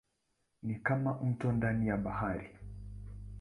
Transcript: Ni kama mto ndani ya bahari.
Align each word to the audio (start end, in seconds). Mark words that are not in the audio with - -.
Ni 0.63 0.75
kama 0.75 1.13
mto 1.13 1.51
ndani 1.51 1.87
ya 1.87 1.97
bahari. 1.97 2.49